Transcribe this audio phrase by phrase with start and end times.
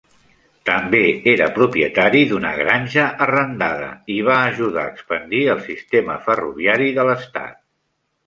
[0.67, 1.01] També
[1.33, 7.61] era propietari d'una granja arrendada i va ajudar a expandir el sistema ferroviari de l'estat.